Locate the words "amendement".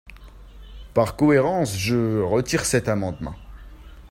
2.89-3.35